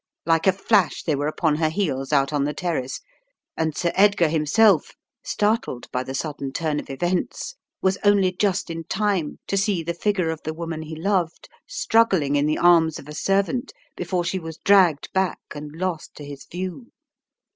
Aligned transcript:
Like 0.25 0.47
a 0.47 0.51
flash 0.51 1.03
they 1.03 1.13
were 1.15 1.27
upon 1.27 1.57
her 1.57 1.69
heels 1.69 2.11
out 2.11 2.33
on 2.33 2.43
the 2.43 2.55
terrace, 2.55 3.01
and 3.55 3.77
Sir 3.77 3.91
Edgar 3.93 4.29
himself, 4.29 4.93
startled 5.23 5.91
by 5.91 6.01
the 6.01 6.15
sudden 6.15 6.51
turn 6.53 6.79
of 6.79 6.89
events, 6.89 7.53
was 7.83 7.99
only 8.03 8.31
just 8.31 8.71
in 8.71 8.83
time 8.85 9.37
to 9.45 9.55
see 9.57 9.83
the 9.83 9.93
figure 9.93 10.31
of 10.31 10.41
the 10.43 10.55
woman 10.55 10.81
he 10.81 10.95
loved 10.95 11.47
struggling 11.67 12.35
in 12.35 12.47
the 12.47 12.57
arms 12.57 12.97
of 12.97 13.07
a 13.07 13.13
servant 13.13 13.73
before 13.95 14.23
she 14.23 14.39
was 14.39 14.57
dragged 14.65 15.13
back 15.13 15.37
and 15.53 15.73
lost 15.75 16.15
to 16.15 16.25
his 16.25 16.47
view. 16.51 16.87